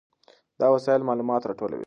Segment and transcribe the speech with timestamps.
[0.59, 1.79] دا وسایل معلومات راټولوي.